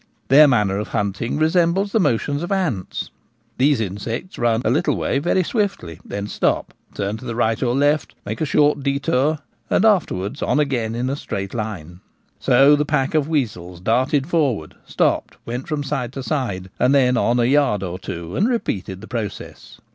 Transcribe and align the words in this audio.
Their 0.29 0.47
manner 0.47 0.79
of 0.79 0.87
hunting 0.87 1.37
resembles 1.37 1.91
the 1.91 1.99
motions 1.99 2.41
of 2.41 2.51
ants; 2.51 3.11
these 3.59 3.79
insects 3.79 4.39
run 4.39 4.61
a 4.63 4.63
1 4.63 4.63
20 4.63 4.63
The 4.63 4.69
Gamekeeper 4.69 4.69
at 4.69 4.69
Home. 4.69 4.73
little 4.95 4.97
way 4.99 5.19
very 5.19 5.43
swiftly, 5.43 5.99
then 6.03 6.25
stop, 6.27 6.73
turn 6.95 7.17
to 7.17 7.25
the 7.25 7.35
right 7.35 7.61
or 7.61 7.75
left, 7.75 8.15
make 8.25 8.41
a 8.41 8.45
short 8.45 8.81
detour, 8.81 9.37
and 9.69 9.85
afterwards 9.85 10.41
on 10.41 10.59
again 10.59 10.95
in 10.95 11.07
a 11.07 11.15
straight 11.15 11.53
line. 11.53 11.99
So 12.39 12.75
the 12.75 12.83
pack 12.83 13.13
of 13.13 13.29
weasels 13.29 13.79
darted 13.79 14.25
for 14.25 14.55
ward, 14.55 14.73
stopped, 14.87 15.37
went 15.45 15.67
from 15.67 15.83
side 15.83 16.13
to 16.13 16.23
side, 16.23 16.71
and 16.79 16.95
then 16.95 17.15
on 17.15 17.39
a 17.39 17.45
yard 17.45 17.83
or 17.83 17.99
two, 17.99 18.35
and 18.35 18.49
repeated 18.49 19.01
the 19.01 19.07
process. 19.07 19.79